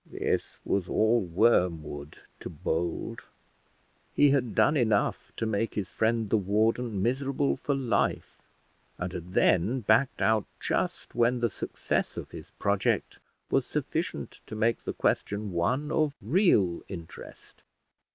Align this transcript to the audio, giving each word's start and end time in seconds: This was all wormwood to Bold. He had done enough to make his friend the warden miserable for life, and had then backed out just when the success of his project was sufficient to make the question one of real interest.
This 0.09 0.59
was 0.65 0.89
all 0.89 1.21
wormwood 1.21 2.17
to 2.39 2.49
Bold. 2.49 3.21
He 4.15 4.31
had 4.31 4.55
done 4.55 4.75
enough 4.75 5.31
to 5.37 5.45
make 5.45 5.75
his 5.75 5.89
friend 5.89 6.27
the 6.31 6.37
warden 6.37 7.03
miserable 7.03 7.55
for 7.55 7.75
life, 7.75 8.41
and 8.97 9.13
had 9.13 9.33
then 9.33 9.81
backed 9.81 10.19
out 10.19 10.47
just 10.59 11.13
when 11.13 11.39
the 11.39 11.51
success 11.51 12.17
of 12.17 12.31
his 12.31 12.49
project 12.57 13.19
was 13.51 13.63
sufficient 13.67 14.41
to 14.47 14.55
make 14.55 14.85
the 14.85 14.93
question 14.93 15.51
one 15.51 15.91
of 15.91 16.15
real 16.19 16.81
interest. 16.89 17.61